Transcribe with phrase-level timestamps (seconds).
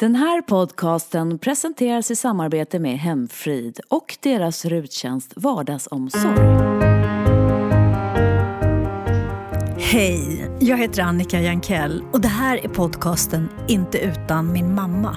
[0.00, 6.97] Den här podcasten presenteras i samarbete med Hemfrid och deras ruttjänst Vardagsomsorg.
[9.90, 15.16] Hej, jag heter Annika Jankell och det här är podcasten Inte utan min mamma.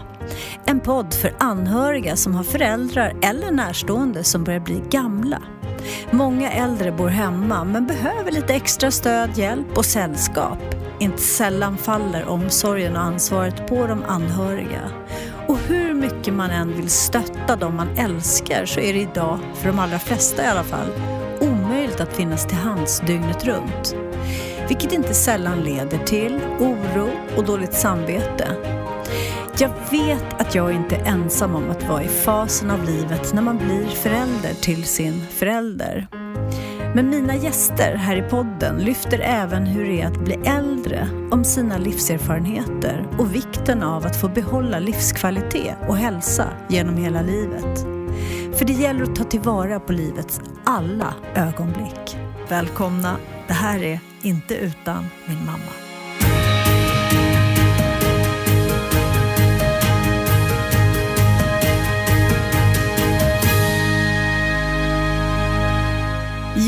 [0.65, 5.41] En podd för anhöriga som har föräldrar eller närstående som börjar bli gamla.
[6.11, 10.75] Många äldre bor hemma men behöver lite extra stöd, hjälp och sällskap.
[10.99, 14.91] Inte sällan faller omsorgen och ansvaret på de anhöriga.
[15.47, 19.67] Och hur mycket man än vill stötta de man älskar så är det idag, för
[19.67, 20.91] de allra flesta i alla fall,
[21.39, 23.95] omöjligt att finnas till hands dygnet runt.
[24.67, 28.47] Vilket inte sällan leder till oro och dåligt samvete.
[29.57, 33.41] Jag vet att jag inte är ensam om att vara i fasen av livet när
[33.41, 36.07] man blir förälder till sin förälder.
[36.95, 41.43] Men mina gäster här i podden lyfter även hur det är att bli äldre, om
[41.43, 47.79] sina livserfarenheter och vikten av att få behålla livskvalitet och hälsa genom hela livet.
[48.57, 52.17] För det gäller att ta tillvara på livets alla ögonblick.
[52.49, 53.17] Välkomna,
[53.47, 55.71] det här är inte utan min mamma.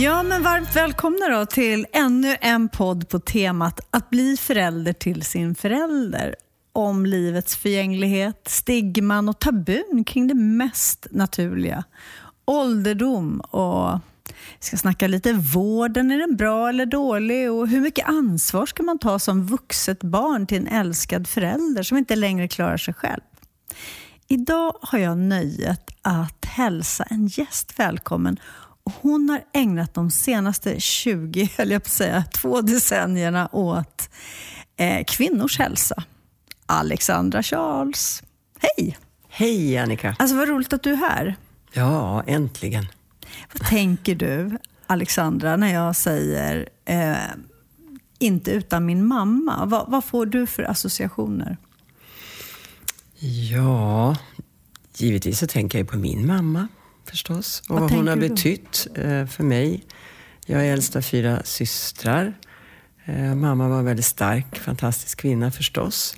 [0.02, 5.22] Ja, men varmt välkomna då till ännu en podd på temat att bli förälder till
[5.22, 6.36] sin förälder.
[6.74, 11.84] Om livets förgänglighet, stigman och tabun kring det mest naturliga.
[12.46, 17.52] Ålderdom och vi ska snacka lite vården, är den bra eller dålig?
[17.52, 21.98] Och hur mycket ansvar ska man ta som vuxet barn till en älskad förälder som
[21.98, 23.22] inte längre klarar sig själv?
[24.28, 28.40] Idag har jag nöjet att hälsa en gäst välkommen
[28.84, 34.10] hon har ägnat de senaste 20, höll jag på att säga, två decennierna åt
[34.78, 36.04] eh, kvinnors hälsa.
[36.66, 38.24] Alexandra Charles.
[38.60, 38.98] Hej!
[39.30, 40.16] Hej Annika!
[40.20, 41.36] Alltså vad roligt att du är här.
[41.74, 42.88] Ja, äntligen.
[43.54, 47.16] Vad tänker du, Alexandra, när jag säger eh,
[48.20, 49.66] inte utan min mamma?
[49.66, 51.58] Va, vad får du för associationer?
[53.52, 54.18] Ja,
[54.98, 56.68] givetvis så tänker jag på min mamma
[57.06, 57.64] förstås.
[57.70, 59.84] Och vad, vad hon har betytt eh, för mig.
[60.46, 62.34] Jag är äldst av fyra systrar.
[63.06, 66.16] Eh, mamma var en väldigt stark, fantastisk kvinna förstås,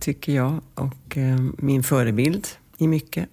[0.00, 0.60] tycker jag.
[0.74, 2.48] Och eh, min förebild
[2.78, 3.28] i mycket.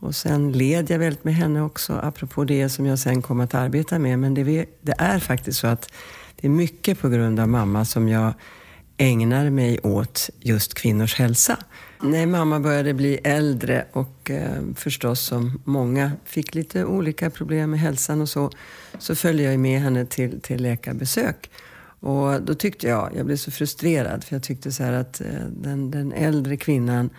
[0.00, 3.54] Och sen led jag väldigt med henne också, apropå det som jag sen kom att
[3.54, 4.18] arbeta med.
[4.18, 5.92] Men det, det är faktiskt så att
[6.36, 8.32] det är mycket på grund av mamma som jag
[8.96, 11.58] ägnar mig åt just kvinnors hälsa.
[12.02, 17.80] När mamma började bli äldre och eh, förstås som många fick lite olika problem med
[17.80, 18.50] hälsan och så,
[18.98, 21.50] så följde jag med henne till, till läkarbesök.
[22.00, 25.90] Och då tyckte jag, jag blev så frustrerad, för jag tyckte så att eh, den,
[25.90, 27.10] den äldre kvinnan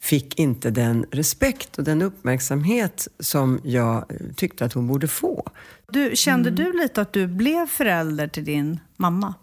[0.00, 5.50] fick inte den respekt och den uppmärksamhet som jag eh, tyckte att hon borde få.
[5.92, 6.64] Du, kände mm.
[6.64, 9.34] du lite att du blev förälder till din mamma?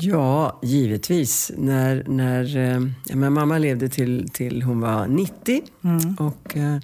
[0.00, 1.52] Ja, givetvis.
[1.56, 6.14] När, när, eh, mamma levde till, till hon var 90 mm.
[6.14, 6.78] och eh,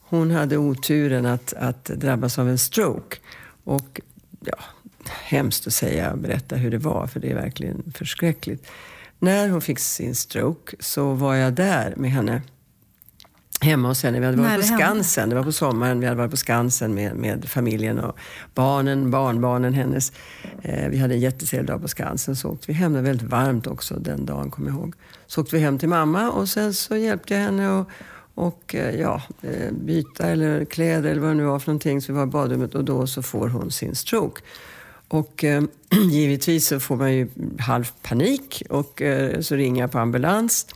[0.00, 3.16] hon hade oturen att, att drabbas av en stroke.
[3.64, 4.00] Och
[4.40, 4.58] ja,
[5.08, 8.66] hemskt att säga och berätta hur det var, för det är verkligen förskräckligt.
[9.18, 12.42] När hon fick sin stroke så var jag där med henne
[13.60, 14.20] hemma hos henne.
[14.20, 15.28] Vi hade varit på Skansen.
[15.28, 16.00] Det var på sommaren.
[16.00, 18.16] Vi hade varit på Skansen med, med familjen och
[18.54, 20.12] barnen, barnbarnen hennes.
[20.62, 22.36] Eh, vi hade en jättetrevlig dag på Skansen.
[22.36, 22.92] Så åkte vi hem.
[22.92, 24.94] Det var väldigt varmt också den dagen, kommer jag ihåg.
[25.26, 27.90] Så åkte vi hem till mamma och sen så hjälpte jag henne och,
[28.34, 32.00] och eh, ja, eh, byta eller kläder eller vad det nu var för någonting.
[32.00, 34.42] Så vi var i badrummet och då så får hon sin stroke.
[35.08, 35.62] Och eh,
[36.10, 37.28] givetvis så får man ju
[37.58, 40.66] halv panik och eh, så ringer jag på ambulans.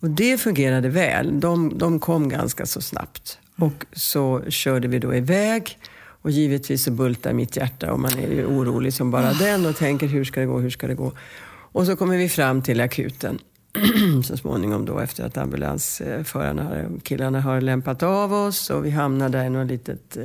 [0.00, 1.40] Och det fungerade väl.
[1.40, 3.38] De, de kom ganska så snabbt.
[3.56, 5.78] Och så körde vi då iväg.
[6.22, 9.76] Och givetvis så bultar mitt hjärta och man är ju orolig som bara den och
[9.76, 11.12] tänker hur ska det gå, hur ska det gå?
[11.72, 13.38] Och så kommer vi fram till akuten
[14.24, 19.44] så småningom då efter att ambulansförarna, killarna har lämpat av oss och vi hamnar där
[19.44, 20.24] i något litet eh,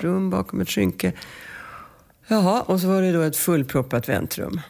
[0.00, 1.12] rum bakom ett skynke.
[2.28, 4.60] Jaha, och så var det då ett fullproppat väntrum.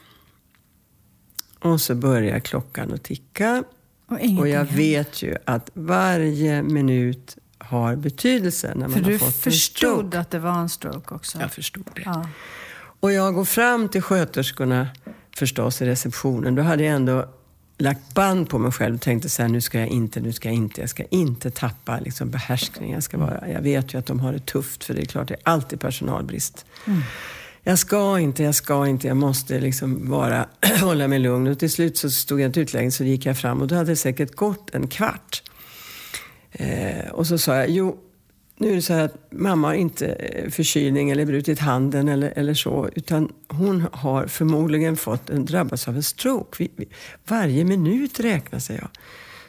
[1.59, 3.63] Och så börjar klockan att ticka
[4.07, 9.27] och, och jag vet ju att varje minut har betydelse när man För har fått
[9.27, 9.49] en stroke.
[9.49, 11.39] du förstod att det var en stroke också?
[11.41, 12.01] Jag förstod det.
[12.05, 12.29] Ja.
[12.99, 14.87] Och jag går fram till sköterskorna
[15.37, 16.55] förstås i receptionen.
[16.55, 17.29] Då hade jag ändå
[17.77, 20.47] lagt band på mig själv och tänkte så här, nu ska jag inte, nu ska
[20.47, 22.93] jag inte, jag ska inte tappa liksom behärskning.
[22.93, 25.27] Jag, ska vara, jag vet ju att de har det tufft för det är klart,
[25.27, 26.65] det är alltid personalbrist.
[26.87, 27.01] Mm
[27.69, 30.49] jag ska inte, jag ska inte, jag måste liksom bara
[30.81, 31.47] hålla mig lugn.
[31.47, 33.75] Och till slut så stod jag inte ut längre så gick jag fram och då
[33.75, 35.43] hade det säkert gått en kvart.
[36.51, 37.97] Eh, och så sa jag, jo,
[38.57, 42.33] nu är det så här att mamma har inte eh, förkylning eller brutit handen eller,
[42.35, 46.55] eller så, utan hon har förmodligen fått en, drabbats av en stroke.
[46.59, 46.87] Vi, vi,
[47.27, 48.89] varje minut räknas, säger jag.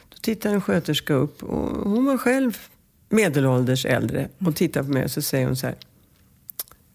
[0.09, 2.57] Då tittar en sköterska upp och hon var själv
[3.09, 5.75] medelålders äldre och tittar på mig och så säger hon så här.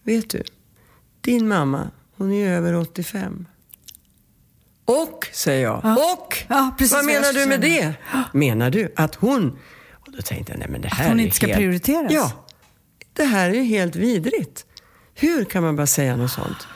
[0.02, 0.42] Vet du,
[1.26, 3.46] din mamma, hon är över 85.
[4.84, 5.80] Och, säger jag.
[5.82, 5.94] Ja.
[5.94, 6.36] Och!
[6.48, 7.94] Ja, precis vad menar du med det?
[8.32, 9.58] Menar du att hon...
[9.92, 11.58] Och då tänkte jag, nej men det här hon är inte ska helt...
[11.58, 12.12] prioriteras?
[12.12, 12.32] Ja.
[13.12, 14.66] Det här är ju helt vidrigt.
[15.14, 16.66] Hur kan man bara säga något sånt?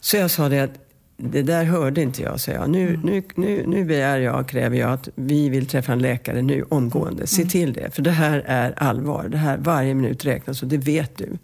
[0.00, 0.70] Så jag sa det att
[1.16, 2.70] det där hörde inte jag, sa jag.
[2.70, 3.00] Nu, Mm.
[3.00, 7.26] nu, nu, nu begär jag, kräver jag att vi vill träffa en läkare nu omgående.
[7.26, 7.48] Se Mm.
[7.50, 9.28] till det, för det här är allvar.
[9.28, 11.38] Det här, varje minut räknas och det vet du.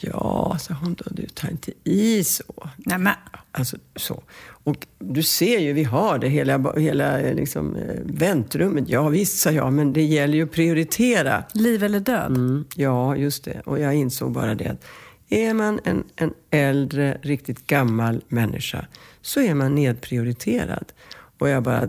[0.00, 2.68] Ja, sa hon då, du tar inte i så.
[2.76, 3.14] Nej, men,
[3.56, 4.22] Alltså så.
[4.46, 8.84] Och du ser ju, vi har det hela, hela liksom, eh, väntrummet.
[8.88, 11.44] Ja visst, sa jag, men det gäller ju att prioritera.
[11.52, 12.26] liv eller död?
[12.26, 13.60] Mm, ja, just det.
[13.64, 14.84] Och jag insåg bara det att
[15.28, 18.86] är man en, en äldre, riktigt gammal människa
[19.22, 20.92] så är man nedprioriterad.
[21.38, 21.88] Och jag bara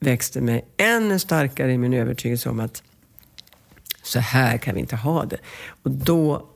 [0.00, 2.82] växte mig ännu starkare i min övertygelse om att
[4.02, 5.38] så här kan vi inte ha det.
[5.82, 6.48] Och då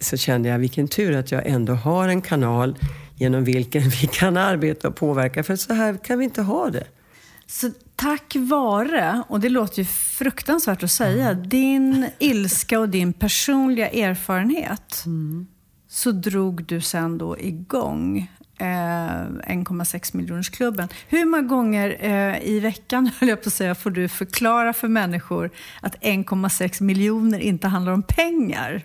[0.00, 2.78] så kände jag vilken tur att jag ändå har en kanal
[3.14, 5.44] genom vilken vi kan arbeta och påverka.
[5.44, 6.86] För så här kan vi inte ha det.
[7.46, 13.88] Så tack vare, och det låter ju fruktansvärt att säga, din ilska och din personliga
[13.88, 15.04] erfarenhet
[15.88, 20.88] så drog du sen då igång eh, 1,6 miljonersklubben.
[21.08, 24.88] Hur många gånger eh, i veckan, höll jag på att säga, får du förklara för
[24.88, 25.50] människor
[25.80, 28.84] att 1,6 miljoner inte handlar om pengar?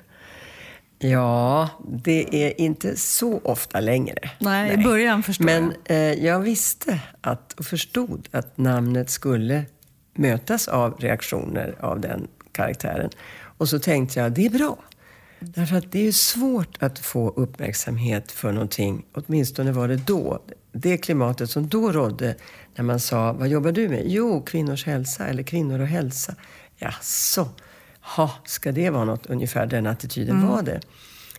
[1.00, 4.32] Ja, det är inte så ofta längre.
[4.40, 9.66] Nej, i början förstår Men eh, jag visste att, och förstod att namnet skulle
[10.14, 13.10] mötas av reaktioner av den karaktären.
[13.58, 14.78] Och så tänkte jag, det är bra.
[15.40, 20.40] Därför att det är ju svårt att få uppmärksamhet för någonting, åtminstone var det då.
[20.72, 22.36] Det klimatet som då rådde
[22.76, 24.04] när man sa, vad jobbar du med?
[24.06, 26.36] Jo, kvinnors hälsa eller kvinnor och hälsa.
[26.78, 27.50] Jaså,
[28.06, 29.26] ha, ska det vara något?
[29.26, 30.82] Ungefär den attityden var det.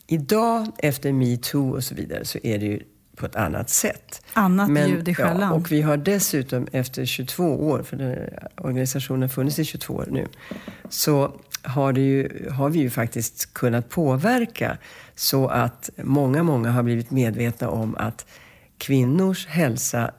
[0.06, 2.82] Idag, efter metoo och så vidare, så är det ju
[3.16, 4.22] på ett annat sätt.
[4.32, 5.40] Annat ljud i skällan.
[5.40, 8.18] Ja, och vi har dessutom efter 22 år, för den
[8.56, 10.26] organisationen har funnits i 22 år nu,
[10.88, 14.78] så har, ju, har vi ju faktiskt kunnat påverka
[15.14, 18.26] så att många, många har blivit medvetna om att
[18.78, 20.10] kvinnors hälsa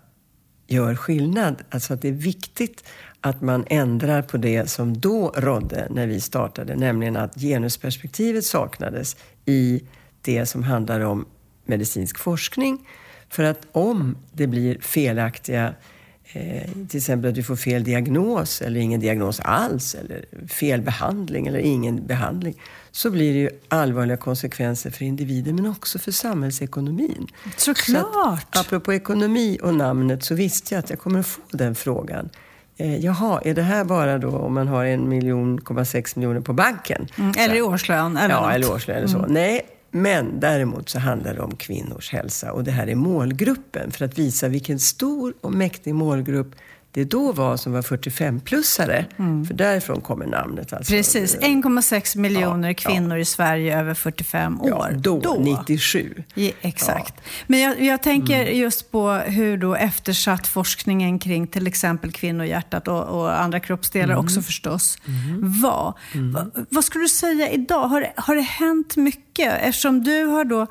[0.68, 1.62] gör skillnad.
[1.70, 2.84] Alltså att det är viktigt
[3.22, 9.16] att man ändrar på det som då rådde när vi startade, nämligen att genusperspektivet saknades
[9.46, 9.84] i
[10.22, 11.26] det som handlar om
[11.66, 12.88] medicinsk forskning.
[13.30, 15.74] För att om det blir felaktiga,
[16.34, 21.48] eh, till exempel att du får fel diagnos eller ingen diagnos alls, eller fel behandling
[21.48, 22.62] eller ingen behandling,
[22.92, 27.28] så blir det ju allvarliga konsekvenser för individen men också för samhällsekonomin.
[27.58, 28.14] Såklart!
[28.14, 31.76] Så att, apropå ekonomi och namnet så visste jag att jag kommer att få den
[31.76, 32.30] frågan.
[32.78, 36.54] Eh, jaha, är det här bara då om man har en miljon, 6 miljoner på
[36.54, 37.08] banken?
[37.18, 38.18] Mm, eller i årslön.
[38.18, 38.52] Eller Ja, något.
[38.54, 39.26] eller årslön eller så.
[39.30, 44.06] Nej, men däremot så handlar det om kvinnors hälsa och det här är målgruppen för
[44.06, 46.56] att visa vilken stor och mäktig målgrupp
[46.92, 49.06] det då var som var 45-plussare.
[49.48, 50.74] För därifrån kommer namnet.
[50.74, 50.94] Alltså.
[50.94, 54.70] Precis, 1,6 miljoner Ja, kvinnor i Sverige över 45 år.
[54.70, 56.24] Ja, då, 97.
[56.34, 57.14] Ja, exakt.
[57.48, 63.04] Men jag, jag tänker just på hur då eftersatt forskningen kring till exempel kvinnohjärtat och,
[63.04, 64.98] och andra kroppsdelar också förstås
[65.40, 65.94] var.
[66.14, 67.88] Va, vad skulle du säga idag?
[67.88, 69.27] Har, har det hänt mycket?
[69.46, 70.68] Eftersom du har då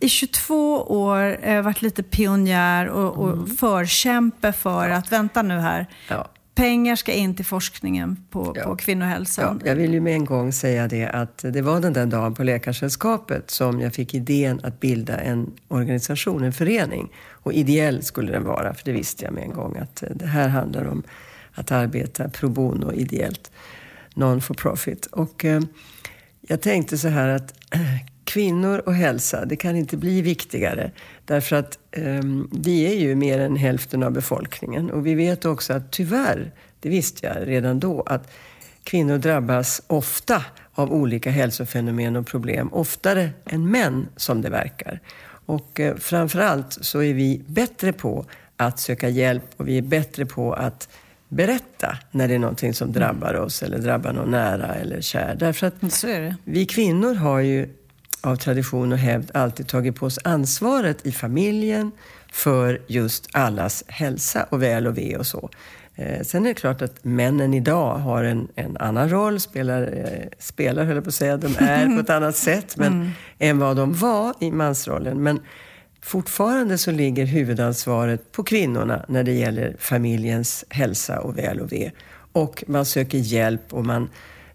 [0.00, 5.86] i 22 år eh, varit lite pionjär och, och förkämpe för att, vänta nu här,
[6.08, 6.28] Ja.
[6.54, 8.62] pengar ska in till forskningen på, Ja.
[8.64, 9.62] på Ja, kvinnohälsan.
[9.64, 12.42] jag vill ju med en gång säga det att det var den där dagen på
[12.44, 17.08] Läkarsällskapet som jag fick idén att bilda en organisation, en förening.
[17.30, 20.48] Och ideell skulle den vara, för det visste jag med en gång att det här
[20.48, 21.02] handlar om
[21.52, 23.50] att arbeta pro bono ideellt,
[24.14, 25.06] non for profit.
[25.06, 25.60] Och eh,
[26.48, 27.54] jag tänkte så här att
[28.24, 30.90] kvinnor och hälsa, det kan inte bli viktigare.
[31.24, 34.90] Därför att eh, vi är ju mer än hälften av befolkningen.
[34.90, 38.30] Och vi vet också att tyvärr, det visste jag redan då, att
[38.82, 42.68] kvinnor drabbas ofta av olika hälsofenomen och problem.
[42.72, 45.00] Oftare än män, som det verkar.
[45.46, 48.24] Och eh, framförallt så är vi bättre på
[48.56, 50.88] att söka hjälp och vi är bättre på att
[51.28, 55.36] berätta när det är någonting som drabbar oss eller drabbar någon nära eller kär.
[55.38, 56.36] Därför att det.
[56.44, 57.68] vi kvinnor har ju
[58.20, 61.92] av tradition och hävd alltid tagit på oss ansvaret i familjen
[62.32, 65.50] för just allas hälsa och väl och ve och så.
[65.94, 70.28] Eh, sen är det klart att männen idag har en, en annan roll, spelar, eh,
[70.38, 73.10] spelar höll jag på att säga, de är på ett annat sätt men, mm.
[73.38, 75.22] än vad de var i mansrollen.
[75.22, 75.40] Men
[76.02, 81.90] fortfarande så ligger huvudansvaret på kvinnorna när det gäller familjens hälsa och väl och ve.
[82.32, 84.10] Och man söker hjälp och man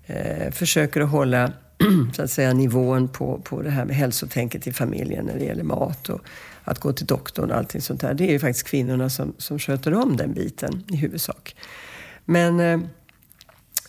[0.05, 1.51] eh, försöker att hålla
[2.15, 5.63] så att säga, nivån på, på det här med hälsotänket i familjen när det gäller
[5.63, 6.21] mat och
[6.63, 8.13] att gå till doktorn och allting sånt där.
[8.13, 11.55] Det är ju faktiskt kvinnorna som, som sköter om den biten i huvudsak.
[12.25, 12.79] Men eh,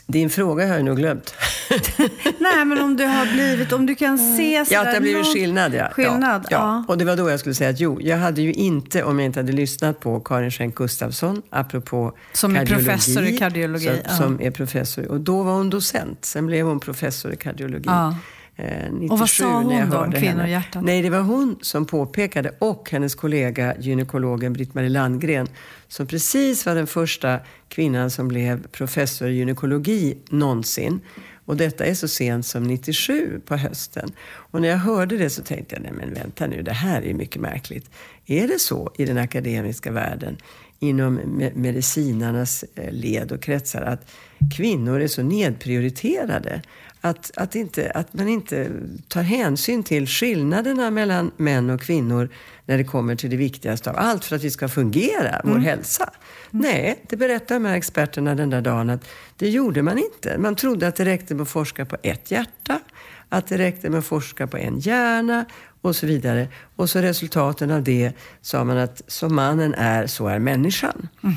[0.06, 1.34] din fråga har jag nog glömt.
[2.38, 5.26] Nej, men om du har blivit, om du kan se Ja, att det har blivit
[5.26, 5.88] skillnad, ja.
[5.92, 6.84] skillnad ja, ja.
[6.88, 9.26] Och det var då jag skulle säga att jo, jag hade ju inte, om jag
[9.26, 13.86] inte hade lyssnat på Karin Schenk Gustafsson, apropå Som är professor i kardiologi.
[13.86, 14.10] Som, ja.
[14.16, 15.08] som är professor.
[15.08, 17.84] Och då var hon docent, sen blev hon professor i kardiologi.
[17.86, 18.16] Ja.
[18.56, 20.84] 97 eh, och vad sa hon då om kvinnohjärtat?
[20.84, 25.48] Nej, det var hon som påpekade och hennes kollega gynekologen Britt-Marie Landgren
[25.88, 31.00] som precis var den första kvinnan som blev professor i gynekologi någonsin.
[31.44, 34.12] Och detta är så sent som 97 på hösten.
[34.26, 37.14] Och när jag hörde det så tänkte jag, nej men vänta nu, det här är
[37.14, 37.90] mycket märkligt.
[38.26, 40.36] Är det så i den akademiska världen,
[40.78, 41.14] inom
[41.54, 44.10] medicinarnas eh, led och kretsar, att
[44.56, 46.62] kvinnor är så nedprioriterade?
[47.04, 48.70] Att, att, inte, att man inte
[49.08, 52.28] tar hänsyn till skillnaderna mellan män och kvinnor
[52.66, 55.62] när det kommer till det viktigaste av allt för att vi ska fungera, vår mm.
[55.62, 56.10] hälsa.
[56.52, 56.66] Mm.
[56.66, 59.04] Nej, det berättar de här experterna den där dagen att
[59.36, 60.38] det gjorde man inte.
[60.38, 62.80] Man trodde att det räckte med att forska på ett hjärta,
[63.28, 65.44] att det räckte med att forska på en hjärna
[65.80, 66.48] och så vidare.
[66.76, 71.08] Och så resultaten av det sa man att som mannen är, så är människan.
[71.22, 71.36] Mm.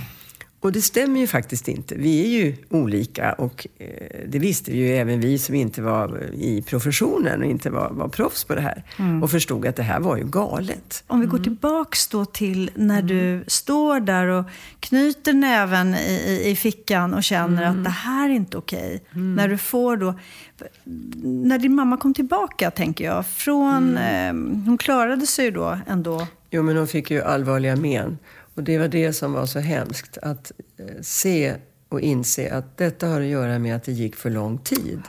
[0.60, 1.96] Och det stämmer ju faktiskt inte.
[1.96, 3.88] Vi är ju olika och eh,
[4.28, 8.44] det visste ju även vi som inte var i professionen och inte var, var proffs
[8.44, 8.84] på det här.
[8.98, 9.24] Mm.
[9.24, 11.04] Och förstod att det här var ju galet.
[11.08, 11.44] Om vi går mm.
[11.44, 13.08] tillbaks då till när mm.
[13.08, 14.46] du står där och
[14.80, 17.78] knyter näven i, i, fickan och känner mm.
[17.78, 19.04] att det här är inte okej.
[19.14, 19.36] Mm.
[19.36, 20.14] När du får då...
[21.24, 23.98] När din mamma kom tillbaka, tänker jag, från...
[23.98, 24.34] Eh,
[24.66, 26.28] hon klarade sig ju då ändå.
[26.50, 28.18] Jo, men hon fick ju allvarliga men.
[28.58, 30.18] Och det var det som var så hemskt.
[30.22, 31.56] Att eh, se
[31.90, 35.02] och inse att detta har att göra med att det gick för lång tid.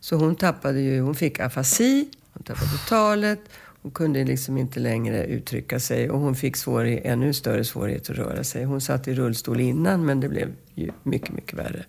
[0.00, 3.40] Så hon tappade ju, hon fick afasi, hon tappade talet,
[3.82, 8.16] hon kunde liksom inte längre uttrycka sig och hon fick svårighet, ännu större svårighet att
[8.16, 8.64] röra sig.
[8.64, 11.84] Hon satt i rullstol innan men det blev ju mycket, mycket värre.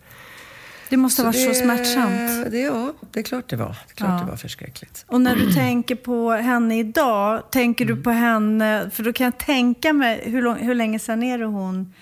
[0.89, 2.51] Det måste ha varit så, det, så smärtsamt.
[2.51, 3.77] Det, ja, det är klart det var.
[3.87, 4.25] Det är klart ja.
[4.25, 5.05] det var förskräckligt.
[5.07, 7.97] Och när du tänker på henne idag, tänker mm.
[7.97, 11.37] du på henne, för då kan jag tänka mig, hur, lång, hur länge sedan är
[11.37, 11.93] det hon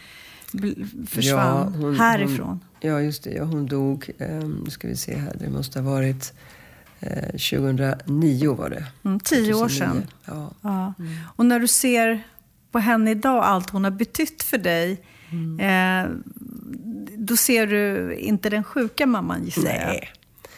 [1.08, 2.48] försvann ja, hon, härifrån?
[2.48, 2.60] Hon,
[2.92, 3.32] ja, just det.
[3.32, 6.34] Ja, hon dog, um, nu ska vi se här, det måste ha varit
[7.00, 8.86] eh, 2009 var det.
[9.04, 9.64] Mm, tio 2009.
[9.64, 10.04] år sedan.
[10.26, 10.52] Ja.
[10.62, 10.94] ja.
[11.00, 11.14] Mm.
[11.36, 12.24] Och när du ser
[12.72, 15.60] på henne idag, allt hon har betytt för dig, mm.
[15.60, 16.12] eh,
[17.26, 19.88] då ser du inte den sjuka mamman gissar jag?
[19.88, 20.12] Nej.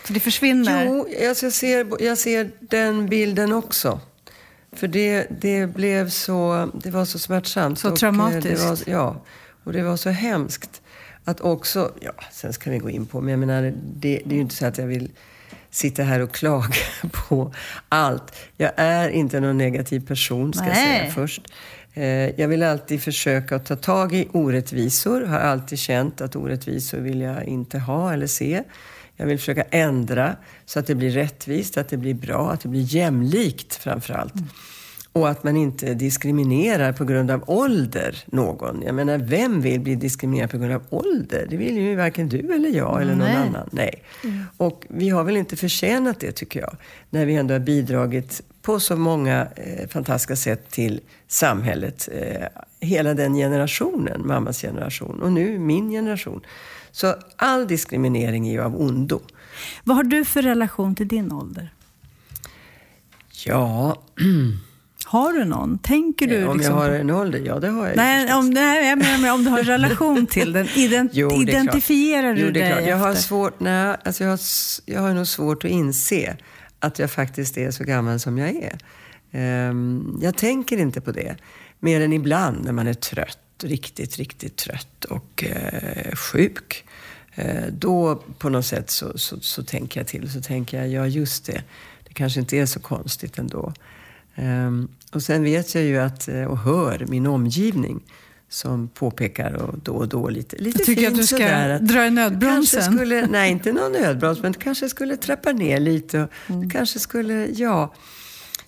[0.03, 0.85] För det försvinner?
[0.85, 3.99] Jo, alltså jag ser, jag ser den bilden också.
[4.71, 7.79] För det, det blev så, det var så smärtsamt.
[7.79, 8.43] Så och eh, traumatiskt?
[8.43, 9.21] Det var, ja,
[9.63, 10.81] och det var så hemskt.
[11.23, 14.35] Att också, ja, sen ska vi gå in på, men jag menar, det, det är
[14.35, 15.09] ju inte så att jag vill
[15.69, 16.73] sitta här och klaga
[17.11, 17.53] på
[17.89, 18.35] allt.
[18.57, 20.69] Jag är inte någon negativ person, ska Nej.
[20.69, 21.41] jag säga först.
[21.95, 25.21] Eh, jag vill alltid försöka ta tag i orättvisor.
[25.21, 28.63] Har alltid känt att orättvisor vill jag inte ha eller se.
[29.15, 30.35] Jag vill försöka ändra
[30.65, 34.35] så att det blir rättvist, att det blir bra, att det blir jämlikt framför allt.
[34.35, 34.47] Mm.
[35.11, 38.81] Och att man inte diskriminerar på grund av ålder någon.
[38.81, 41.47] Jag menar, vem vill bli diskriminerad på grund av ålder?
[41.49, 43.35] Det vill ju varken du eller jag eller någon Nej.
[43.35, 43.69] annan.
[43.71, 44.03] Nej.
[44.23, 44.43] Mm.
[44.57, 46.77] Och vi har väl inte förtjänat det, tycker jag.
[47.09, 52.09] När vi ändå har bidragit på så många eh, fantastiska sätt till samhället.
[52.11, 52.47] Eh,
[52.79, 56.41] hela den generationen, mammas generation och nu min generation.
[56.91, 59.21] Så all diskriminering är ju av ondo.
[59.83, 61.73] Vad har du för relation till din ålder?
[63.45, 63.95] Ja...
[65.07, 65.77] Har du någon?
[65.77, 66.45] Tänker du?
[66.45, 66.75] Om liksom...
[66.75, 67.41] jag har en ålder?
[67.45, 70.53] Ja, det har jag Nej, om, nej jag menar om du har en relation till
[70.53, 70.67] den.
[70.75, 74.39] Ident jo, identifierar du jo, det är dig jag har svårt, nej, alltså jag, har,
[74.85, 76.37] jag har nog svårt att inse
[76.85, 78.77] att jag faktiskt är så gammal som jag är.
[79.31, 81.35] Ehm, jag tänker inte på det.
[81.79, 86.85] Mer än ibland när man är trött, riktigt, riktigt trött och eh, sjuk.
[87.35, 90.31] Eh, då på något sätt så, så, så, tänker jag till.
[90.31, 91.63] Så tänker jag, ja just det,
[92.07, 93.73] det kanske inte är så konstigt ändå.
[94.35, 98.01] Ehm, och sen vet jag ju att, eh, och hör min omgivning
[98.49, 102.05] som påpekar och då och då lite, lite Jag tycker att du ska sådär, dra
[102.05, 102.83] i nödbromsen.
[102.83, 106.21] Skulle, nej, inte någon nödbroms, men kanske skulle trappa ner lite.
[106.21, 106.69] Och mm.
[106.69, 107.93] kanske skulle, ja.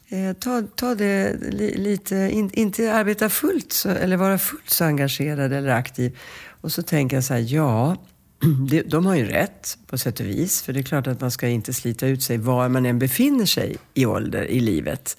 [0.08, 4.86] eh, ta, ta det li, lite, in, inte arbeta fullt så, eller vara fullt så
[4.86, 6.18] engagerad eller aktiv.
[6.62, 7.98] Och så tänker jag så här, ja,
[8.70, 10.62] det, de har ju rätt på sätt och vis.
[10.62, 13.46] För det är klart att man ska inte slita ut sig var man än befinner
[13.46, 15.18] sig i ålder i livet.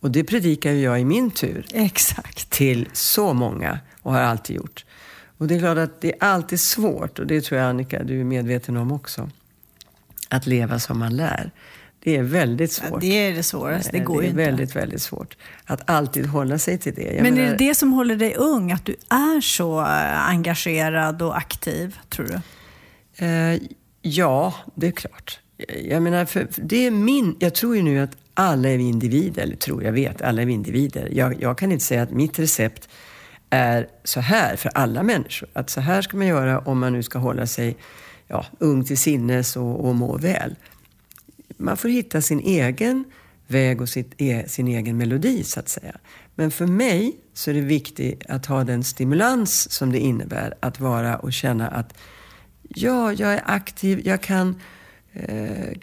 [0.00, 1.66] Och det predikar ju jag i min tur.
[1.72, 2.50] Exakt.
[2.50, 4.84] Till så många och har alltid gjort.
[5.38, 8.20] Och det är klart att det är alltid svårt, och det tror jag Annika, du
[8.20, 9.30] är medveten om också.
[10.28, 11.50] Att leva som man lär.
[12.00, 12.90] Det är väldigt svårt.
[12.90, 14.36] Ja, det är det svåraste, det går Det är inte.
[14.36, 15.36] väldigt, väldigt svårt.
[15.64, 17.02] Att alltid hålla sig till det.
[17.02, 18.72] Jag Men menar, är det det som håller dig ung?
[18.72, 22.40] Att du är så eh, engagerad och aktiv, tror du?
[23.26, 23.60] Eh,
[24.02, 25.40] ja, det är klart.
[25.84, 27.36] Jag menar, för det är min...
[27.38, 30.46] Jag tror ju nu att alla är vi individer, eller tror, jag vet, alla är
[30.46, 31.08] vi individer.
[31.12, 32.88] Jag, jag kan inte säga att mitt recept
[33.50, 35.48] är så här för alla människor.
[35.52, 37.76] Att så här ska man göra om man nu ska hålla sig
[38.26, 40.54] ja, ung till sinnes och, och må väl.
[41.56, 43.04] Man får hitta sin egen
[43.46, 45.96] väg och sitt, e, sin egen melodi, så att säga.
[46.34, 50.80] Men för mig så är det viktigt att ha den stimulans som det innebär att
[50.80, 51.94] vara och känna att
[52.68, 54.60] ja, jag är aktiv, jag kan,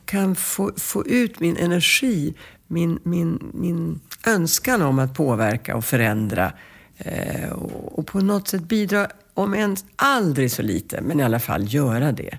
[0.05, 2.34] kan få, få ut min energi,
[2.67, 6.53] min, min, min önskan om att påverka och förändra
[6.98, 11.39] eh, och, och, på något sätt bidra, om än aldrig så lite, men i alla
[11.39, 12.38] fall göra det.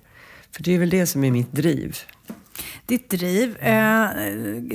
[0.51, 1.97] För det är väl det som är mitt driv.
[2.87, 3.57] Ditt driv.
[3.57, 4.09] Eh,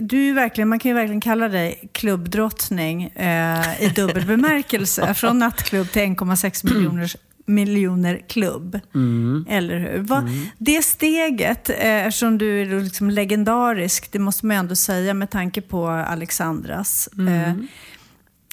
[0.01, 5.13] du är verkligen, man kan ju verkligen kalla dig klubbdrottning eh, i dubbel bemärkelse.
[5.13, 7.18] Från nattklubb till 1,6 miljoners
[7.53, 8.79] miljoner klubb.
[8.96, 9.46] Mm.
[9.50, 10.00] Eller hur?
[10.00, 10.46] Va, mm.
[10.58, 15.62] Det steget, eh, eftersom du är liksom legendarisk, det måste man ändå säga med tanke
[15.62, 17.10] på Alexandras.
[17.17, 17.34] Mm.
[17.34, 17.53] Eh,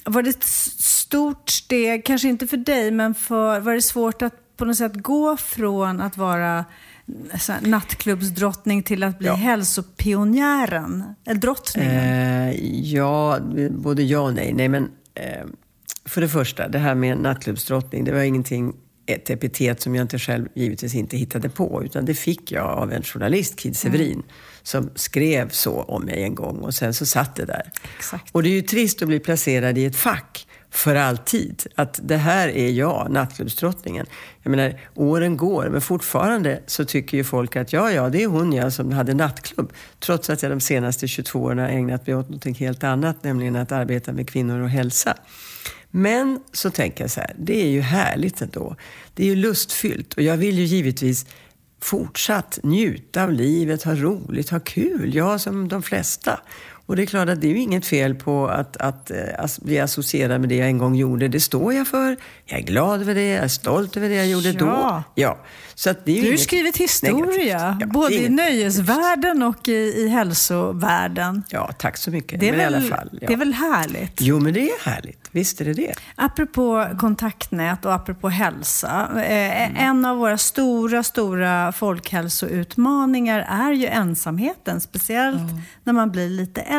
[0.05, 4.57] var det ett stort steg, kanske inte för dig, men för, var det svårt att
[4.57, 6.65] på något sätt gå från att vara
[7.63, 9.35] nattklubbsdrottning till att bli ja.
[9.35, 11.05] hälsopionjären?
[11.27, 11.97] Eller drottningen?
[11.97, 12.51] Eh,
[12.95, 13.39] ja,
[13.71, 14.53] både ja och nej.
[14.53, 15.47] nej men, eh,
[16.05, 18.75] för det första, det här med nattklubbsdrottning, det var ingenting
[19.09, 22.93] ett epitet som jag inte själv givetvis inte hittade på, utan det fick jag av
[22.93, 24.27] en journalist, Kid Severin, mm.
[24.63, 27.63] som skrev så om mig en gång och sen så satt det där.
[27.99, 28.35] Exakt.
[28.35, 31.67] Och det är ju trist att bli placerad i ett fack för alltid.
[31.75, 34.07] Att det här är jag, nattklubbsdrottningen.
[34.43, 38.27] Jag menar, åren går, men fortfarande så tycker ju folk att ja, ja, det är
[38.27, 39.73] hon ja som hade nattklubb.
[40.01, 43.57] Trots att jag de senaste 22 åren har ägnat mig åt något helt annat, nämligen
[43.57, 45.15] att arbeta med kvinnor och hälsa.
[45.91, 48.77] Men så tänker jag så här, det är ju härligt ändå.
[49.15, 51.27] Det är ju lustfyllt och jag vill ju givetvis
[51.81, 55.15] fortsatt njuta av livet, ha roligt, ha kul.
[55.15, 56.41] Jag som de flesta.
[56.89, 59.59] Och det är klart att det är ju inget fel på att, att, eh, att,
[59.59, 61.29] bli associerad med det jag en gång gjorde.
[61.29, 62.17] Det står jag för.
[62.45, 63.29] Jag är glad över det.
[63.29, 64.59] Jag är stolt över det jag gjorde ja.
[64.59, 65.03] då.
[65.23, 65.39] Ja.
[65.75, 70.09] Så att det är du har skrivit historia, ja, både i nöjesvärlden och i, i
[70.09, 71.43] hälsovärlden.
[71.49, 72.41] Ja, tack så mycket.
[72.41, 73.29] Det är, men väl, fall, ja.
[73.29, 74.21] det är väl härligt?
[74.21, 75.29] Jo, men det är härligt.
[75.31, 75.95] Visst är det det.
[76.15, 79.09] Apropå kontaktnät och apropå hälsa.
[79.15, 79.77] Eh, mm.
[79.77, 84.81] En av våra stora, stora folkhälsoutmaningar är ju ensamheten.
[84.81, 85.61] Speciellt mm.
[85.85, 86.78] när man blir lite äldre.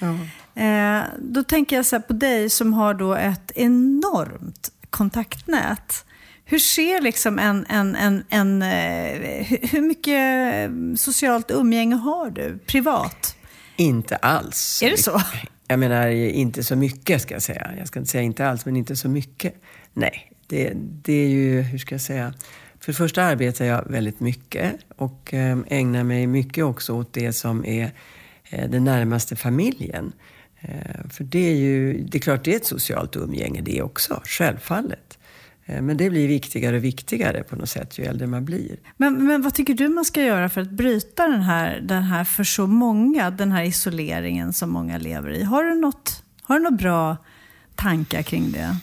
[0.00, 0.20] Mm.
[0.54, 6.04] Eh, då tänker jag så på dig som har då ett enormt kontaktnät.
[6.44, 13.36] Hur ser liksom en, en, en, en eh, hur mycket socialt umgänge har du privat?
[13.76, 14.82] Inte alls.
[14.82, 15.22] Är det så?
[15.68, 17.70] Jag menar, inte så mycket ska jag säga.
[17.78, 19.54] Jag ska inte säga inte alls, men inte så mycket.
[19.92, 22.34] Nej, det, det är ju, hur ska jag säga?
[22.80, 27.32] För det första arbetar jag väldigt mycket och eh, ägnar mig mycket också åt det
[27.32, 27.90] som är eh,
[28.68, 30.12] den närmaste familjen.
[31.10, 35.18] För det är ju, det är klart det är ett socialt umgänge det också, självfallet.
[35.66, 38.76] Eh, men det blir viktigare och viktigare på något sätt ju äldre man blir.
[38.96, 42.24] Men, men vad tycker du man ska göra för att bryta den här, den här,
[42.24, 45.42] för så många, den här isoleringen som många lever i?
[45.42, 47.16] Har du något, har du något bra
[47.74, 48.76] tankar kring det?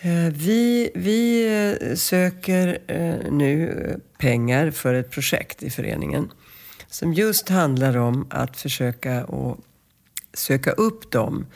[0.00, 1.46] Eh, vi, vi
[1.90, 2.78] eh, söker
[3.30, 6.30] nu pengar för ett projekt i föreningen
[6.96, 9.58] som just handlar om att försöka och
[10.34, 11.46] söka upp dem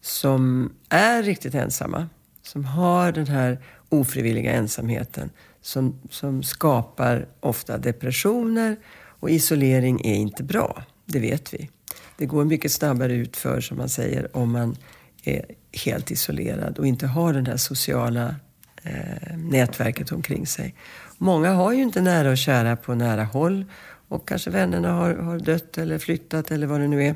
[0.00, 2.08] som är riktigt ensamma,
[2.42, 5.30] som har den här ofrivilliga ensamheten
[5.60, 8.76] som, som skapar ofta depressioner
[9.20, 10.82] och isolering är inte bra.
[11.04, 11.70] Det vet vi.
[12.16, 14.76] Det går mycket snabbare utför, som man säger, om man
[15.24, 15.44] är
[15.84, 18.34] helt isolerad och inte har det där sociala
[18.82, 20.74] eh, nätverket omkring sig.
[21.18, 23.64] Många har ju inte nära och kära på nära håll
[24.08, 27.14] och kanske vännerna har, har dött eller flyttat eller vad det nu är.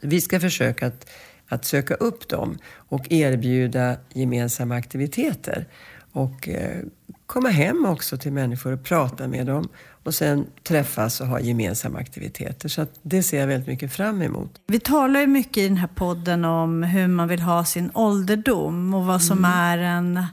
[0.00, 1.06] Vi ska försöka att
[1.52, 5.66] att söka upp dem och erbjuda gemensamma aktiviteter.
[6.14, 6.84] och eh,
[7.26, 9.68] komma hem också till människor och prata med dem
[10.04, 12.68] och sen träffas och ha gemensamma aktiviteter.
[12.68, 14.60] Så det ser jag väldigt mycket fram emot.
[14.66, 18.94] Vi talar ju mycket i den här podden om hur man vill ha sin ålderdom
[18.94, 19.50] och vad som mm.
[19.50, 20.24] är en,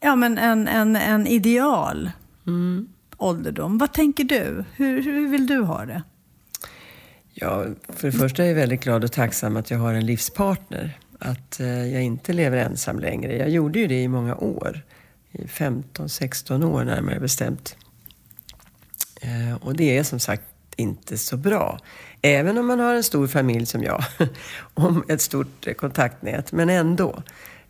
[0.00, 2.10] ja, men en, en, en ideal
[2.46, 2.88] mm
[3.18, 3.78] ålderdom.
[3.78, 4.64] Vad tänker du?
[4.76, 6.02] Hur, hur vill du ha det?
[7.32, 10.98] Ja, för det första är jag väldigt glad och tacksam att jag har en livspartner.
[11.18, 13.36] Att eh, jag inte lever ensam längre.
[13.36, 14.82] Jag gjorde ju det i många år.
[15.32, 17.76] I 15-16 år närmare bestämt.
[19.20, 20.42] Eh, och det är som sagt
[20.76, 21.78] inte så bra.
[22.22, 24.04] Även om man har en stor familj som jag.
[24.74, 26.52] om ett stort kontaktnät.
[26.52, 27.22] Men ändå.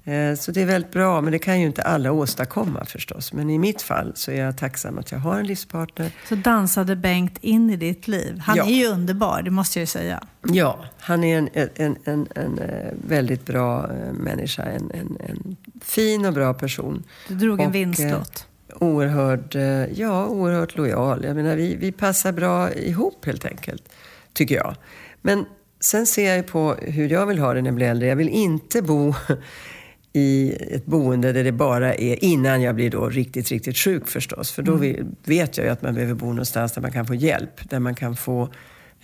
[0.09, 3.33] Eh, så det är väldigt bra, men det kan ju inte alla åstadkomma förstås.
[3.33, 6.13] Men i mitt fall så är jag tacksam att jag har en livspartner.
[6.29, 8.39] Så dansade Bengt in i ditt liv?
[8.39, 8.65] Han ja.
[8.65, 10.25] är ju underbar, det måste jag ju säga.
[10.43, 14.63] Ja, han är en, en, en, en, eh, väldigt bra eh, människa.
[14.63, 17.05] En, en, en fin och bra person.
[17.29, 18.47] Du drog en och, vinstlott.
[18.81, 19.55] Oerhört,
[19.99, 21.25] ja, oerhört lojal.
[21.25, 23.89] Jag menar, vi, vi passar bra ihop helt enkelt,
[24.33, 24.77] tycker jag.
[25.23, 25.45] Men
[25.81, 28.09] sen ser jag ju på hur jag vill ha det när jag blir äldre.
[28.09, 29.15] Jag vill inte bo
[30.19, 34.51] i ett boende där det bara är, innan jag blir då riktigt, riktigt sjuk förstås.
[34.51, 35.17] För då mm.
[35.25, 37.71] vet jag ju att man behöver bo någonstans där man kan få hjälp.
[37.71, 38.49] Där man kan få,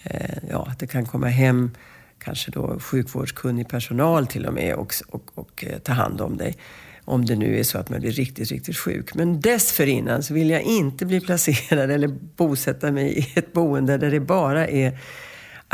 [0.03, 1.70] eh, ja, det kan komma hem
[2.18, 6.57] kanske då sjukvårdskunnig personal till och med och, och, och eh, ta hand om dig.
[7.05, 9.14] Om det nu är så att man blir riktigt, riktigt sjuk.
[9.14, 14.11] Men dessförinnan så vill jag inte bli placerad eller bosätta mig i ett boende där
[14.11, 14.98] det bara är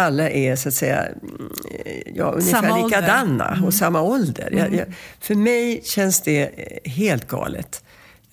[0.01, 1.53] alla är så att säga mm,
[2.15, 3.65] ja, ungefär samma likadana mm.
[3.65, 4.49] och samma ålder.
[4.53, 4.59] Mm.
[4.59, 6.51] Jag, jag, för mig känns det
[6.85, 7.85] helt galet.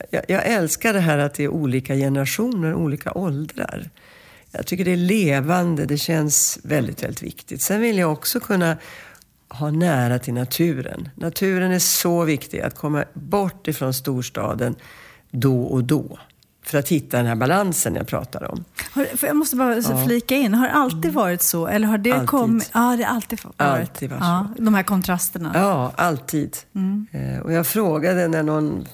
[0.10, 3.90] Jag, jag, älskar det här att det är olika generationer, olika åldrar.
[4.52, 7.62] Jag tycker det är levande, det känns väldigt, väldigt viktigt.
[7.62, 8.78] Sen vill jag också kunna
[9.50, 11.10] ha nära till naturen.
[11.16, 14.76] Naturen är så viktig, att komma bort ifrån storstaden
[15.32, 16.20] då och då
[16.70, 18.64] för att hitta den här balansen jag pratar om.
[18.92, 20.06] Har, jag måste bara ja.
[20.06, 21.16] flika in, har det alltid mm.
[21.16, 21.68] varit så?
[21.68, 22.70] Eller har det kommit?
[22.74, 23.62] Ja, det har alltid varit.
[23.62, 25.52] Alltid varit ja, de här kontrasterna.
[25.54, 26.58] Ja, alltid.
[26.76, 27.08] Mm.
[27.12, 28.86] Eh, och jag frågade när någon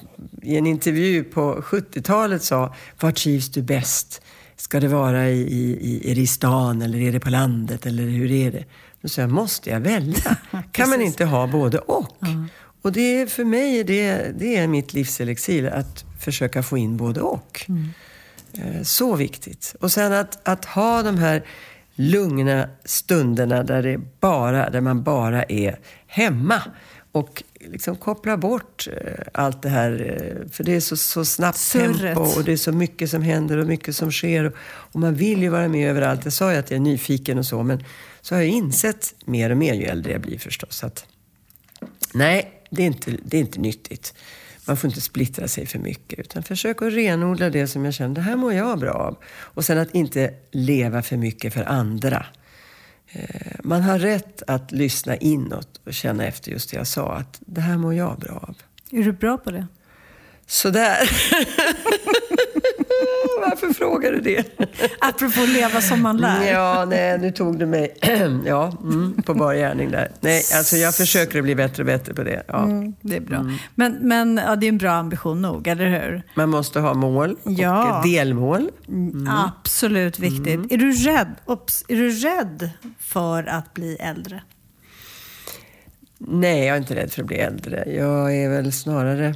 [0.42, 4.22] i en intervju på 70-talet sa, var trivs du bäst?
[4.56, 5.40] Ska det vara i,
[5.80, 8.64] i, är det i stan eller är det på landet eller hur är det?
[9.00, 10.36] Då sa jag, måste jag välja?
[10.72, 12.22] kan man inte ha både och?
[12.22, 12.48] Mm.
[12.82, 17.66] Och det för mig det, det är mitt livselixir, att försöka få in både och.
[17.68, 17.88] Mm.
[18.52, 19.74] Eh, så viktigt.
[19.80, 21.44] Och sen att, att ha de här
[21.94, 26.62] lugna stunderna där, det bara, där man bara är hemma.
[27.12, 29.90] Och liksom koppla bort eh, allt det här.
[29.92, 32.00] Eh, för det är så, så snabbt Surret.
[32.00, 34.52] tempo och det är så mycket som händer och mycket som sker.
[34.56, 36.24] Och man vill ju vara med överallt.
[36.24, 37.84] Jag sa ju att jag är nyfiken och så, men
[38.20, 40.84] så har jag insett mer och mer ju äldre jag blir förstås.
[40.84, 41.06] Att,
[42.14, 44.14] nej, det är inte, det är inte nyttigt.
[44.66, 46.18] Man får inte splittra sig för mycket.
[46.18, 49.16] Utan försök att renodla det som jag känner, det här mår jag bra av.
[49.26, 52.26] Och sen att inte leva för mycket för andra.
[53.08, 57.38] Eh, man har rätt att lyssna inåt och känna efter just det jag sa, att
[57.40, 58.56] det här mår jag bra av.
[58.90, 59.66] Är du bra på det?
[60.46, 60.98] Sådär.
[63.74, 64.60] Frågar du det?
[65.00, 66.52] Apropå leva som man lär.
[66.52, 67.96] Ja, nej, nu tog du mig
[68.46, 70.12] ja, mm, på bar gärning där.
[70.20, 72.42] Nej, alltså jag försöker bli bättre och bättre på det.
[72.48, 72.64] Ja.
[72.64, 73.36] Mm, det är bra.
[73.36, 73.54] Mm.
[73.74, 76.22] Men, men ja, det är en bra ambition nog, eller hur?
[76.34, 78.02] Man måste ha mål och ja.
[78.04, 78.70] delmål.
[78.88, 79.28] Mm.
[79.28, 80.54] Absolut viktigt.
[80.54, 80.68] Mm.
[80.70, 84.42] Är, du rädd, Ops, är du rädd för att bli äldre?
[86.18, 87.84] Nej, jag är inte rädd för att bli äldre.
[87.86, 89.34] Jag är väl snarare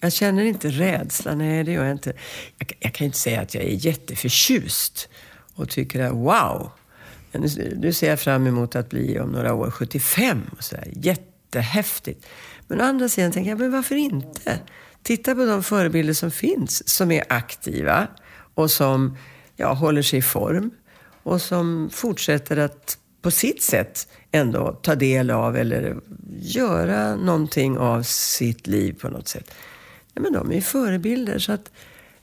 [0.00, 2.12] jag känner inte rädsla, nej det gör jag inte.
[2.58, 5.08] Jag, jag kan inte säga att jag är jätteförtjust
[5.54, 6.70] och tycker att wow,
[7.32, 10.88] nu, nu ser jag fram emot att bli om några år 75 och sådär.
[10.92, 12.26] Jättehäftigt.
[12.68, 14.58] Men å andra sidan tänker jag, men varför inte?
[15.02, 18.06] Titta på de förebilder som finns, som är aktiva
[18.54, 19.16] och som
[19.56, 20.70] ja, håller sig i form
[21.22, 25.96] och som fortsätter att på sitt sätt ändå ta del av eller
[26.40, 29.54] göra någonting av sitt liv på något sätt
[30.14, 31.38] ja, men de är förebilder.
[31.38, 31.70] Så att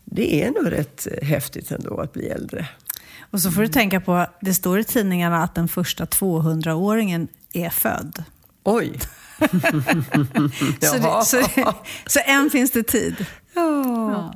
[0.06, 2.68] det är nog rätt häftigt ändå att bli äldre.
[3.32, 7.70] Och så får du tänka på, det står i tidningarna att den första 200-åringen är
[7.70, 8.24] född.
[8.64, 9.00] Oj!
[10.82, 11.74] så, det, så,
[12.06, 13.26] så än finns det tid.
[13.54, 14.34] Ja.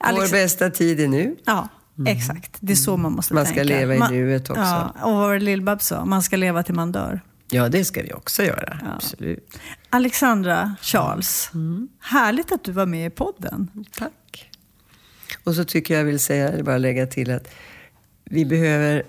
[0.00, 0.10] ja.
[0.12, 1.36] Vår bästa tid är nu.
[1.44, 2.16] Ja, mm.
[2.16, 2.56] exakt.
[2.60, 3.60] Det är så man måste man tänka.
[3.60, 4.62] Man ska leva i nuet också.
[4.62, 7.20] Ja, och vad Lill-Babs sa, man ska leva till man dör.
[7.50, 8.78] Ja, det ska vi också göra.
[8.82, 8.94] Ja.
[8.94, 9.58] Absolut.
[9.90, 11.88] Alexandra Charles, mm.
[12.00, 13.70] härligt att du var med i podden.
[13.96, 14.50] Tack.
[15.44, 17.48] Och så tycker jag vill säga, bara lägga till att
[18.24, 19.02] vi behöver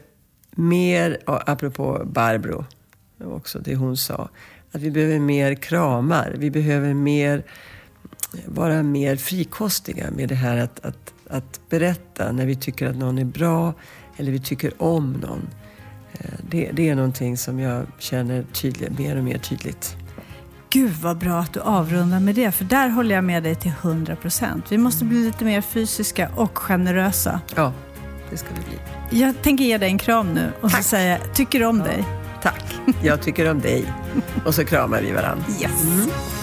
[0.52, 2.66] mer, apropå Barbro,
[3.24, 4.30] också det hon sa,
[4.72, 6.36] att vi behöver mer kramar.
[6.38, 7.44] Vi behöver mer,
[8.46, 13.18] vara mer frikostiga med det här att, att, att berätta när vi tycker att någon
[13.18, 13.74] är bra
[14.18, 15.50] eller vi tycker om någon.
[16.52, 19.96] Det, det är någonting som jag känner tydligt, mer och mer tydligt.
[20.70, 23.72] Gud vad bra att du avrundar med det, för där håller jag med dig till
[23.82, 24.66] 100 procent.
[24.70, 27.42] Vi måste bli lite mer fysiska och generösa.
[27.56, 27.74] Ja,
[28.30, 29.20] det ska vi bli.
[29.22, 30.84] Jag tänker ge dig en kram nu och Tack.
[30.84, 32.06] så säga tycker om dig.
[32.42, 32.64] Tack,
[33.04, 33.86] jag tycker om dig.
[34.46, 35.46] Och så kramar vi varandra.
[35.62, 36.41] Yes.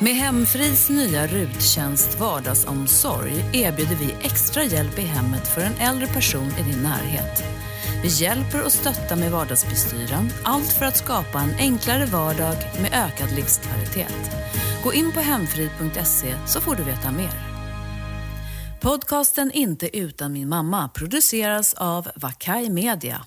[0.00, 6.52] Med Hemfris nya RUT-tjänst Vardagsomsorg erbjuder vi extra hjälp i hemmet för en äldre person
[6.60, 7.44] i din närhet.
[8.02, 13.36] Vi hjälper och stöttar med vardagsbestyren, allt för att skapa en enklare vardag med ökad
[13.36, 14.30] livskvalitet.
[14.84, 17.56] Gå in på hemfrid.se så får du veta mer.
[18.80, 23.26] Podcasten Inte utan min mamma produceras av Vakai Media.